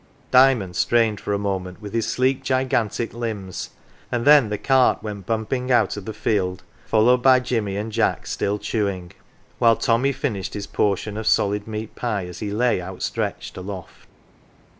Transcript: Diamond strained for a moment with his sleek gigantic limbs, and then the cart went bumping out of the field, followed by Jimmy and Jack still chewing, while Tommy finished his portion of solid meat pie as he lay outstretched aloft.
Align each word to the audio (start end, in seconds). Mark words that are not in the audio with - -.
Diamond 0.31 0.75
strained 0.75 1.19
for 1.21 1.31
a 1.31 1.37
moment 1.37 1.79
with 1.79 1.93
his 1.93 2.07
sleek 2.07 2.41
gigantic 2.43 3.13
limbs, 3.13 3.69
and 4.11 4.25
then 4.25 4.49
the 4.49 4.57
cart 4.57 5.03
went 5.03 5.27
bumping 5.27 5.71
out 5.71 5.95
of 5.95 6.05
the 6.05 6.11
field, 6.13 6.63
followed 6.87 7.21
by 7.21 7.39
Jimmy 7.39 7.77
and 7.77 7.91
Jack 7.91 8.25
still 8.25 8.57
chewing, 8.57 9.11
while 9.59 9.75
Tommy 9.75 10.11
finished 10.11 10.55
his 10.55 10.65
portion 10.65 11.17
of 11.17 11.27
solid 11.27 11.67
meat 11.67 11.93
pie 11.95 12.25
as 12.25 12.39
he 12.39 12.49
lay 12.49 12.81
outstretched 12.81 13.55
aloft. 13.57 14.07